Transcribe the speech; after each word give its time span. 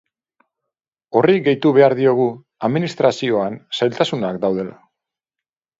Horri 1.19 1.35
gehitu 1.47 1.73
behar 1.79 1.97
diogu 2.01 2.27
administrazioan 2.69 3.61
zailtasunak 3.81 4.43
daudela. 4.49 4.79